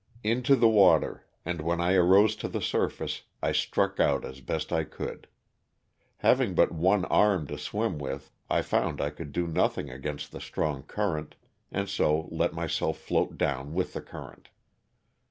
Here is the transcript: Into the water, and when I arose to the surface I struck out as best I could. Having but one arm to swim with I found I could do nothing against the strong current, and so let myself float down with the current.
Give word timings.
Into 0.23 0.55
the 0.55 0.67
water, 0.67 1.27
and 1.45 1.61
when 1.61 1.79
I 1.79 1.93
arose 1.93 2.35
to 2.37 2.47
the 2.47 2.59
surface 2.59 3.21
I 3.39 3.51
struck 3.51 3.99
out 3.99 4.25
as 4.25 4.41
best 4.41 4.73
I 4.73 4.83
could. 4.83 5.27
Having 6.25 6.55
but 6.55 6.71
one 6.71 7.05
arm 7.05 7.45
to 7.45 7.57
swim 7.59 7.99
with 7.99 8.31
I 8.49 8.63
found 8.63 8.99
I 8.99 9.11
could 9.11 9.31
do 9.31 9.45
nothing 9.45 9.91
against 9.91 10.31
the 10.31 10.41
strong 10.41 10.81
current, 10.81 11.35
and 11.71 11.87
so 11.87 12.27
let 12.31 12.51
myself 12.51 12.97
float 12.97 13.37
down 13.37 13.75
with 13.75 13.93
the 13.93 14.01
current. 14.01 14.49